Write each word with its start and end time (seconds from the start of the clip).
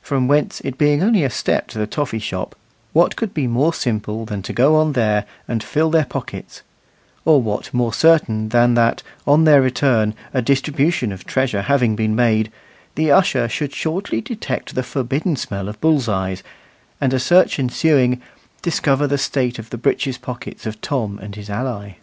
From 0.00 0.28
whence 0.28 0.60
it 0.60 0.78
being 0.78 1.02
only 1.02 1.24
a 1.24 1.28
step 1.28 1.66
to 1.70 1.78
the 1.80 1.88
toffy 1.88 2.20
shop, 2.20 2.54
what 2.92 3.16
could 3.16 3.34
be 3.34 3.48
more 3.48 3.74
simple 3.74 4.24
than 4.24 4.40
to 4.42 4.52
go 4.52 4.76
on 4.76 4.92
there 4.92 5.24
and 5.48 5.60
fill 5.60 5.90
their 5.90 6.04
pockets; 6.04 6.62
or 7.24 7.42
what 7.42 7.74
more 7.74 7.92
certain 7.92 8.50
than 8.50 8.74
that 8.74 9.02
on 9.26 9.42
their 9.42 9.60
return, 9.60 10.14
a 10.32 10.40
distribution 10.40 11.10
of 11.10 11.24
treasure 11.24 11.62
having 11.62 11.96
been 11.96 12.14
made, 12.14 12.52
the 12.94 13.10
usher 13.10 13.48
should 13.48 13.74
shortly 13.74 14.20
detect 14.20 14.76
the 14.76 14.84
forbidden 14.84 15.34
smell 15.34 15.68
of 15.68 15.80
bull's 15.80 16.08
eyes, 16.08 16.44
and, 17.00 17.12
a 17.12 17.18
search 17.18 17.58
ensuing, 17.58 18.22
discover 18.62 19.08
the 19.08 19.18
state 19.18 19.58
of 19.58 19.70
the 19.70 19.78
breeches 19.78 20.16
pockets 20.16 20.64
of 20.64 20.80
Tom 20.80 21.18
and 21.18 21.34
his 21.34 21.50
ally? 21.50 21.94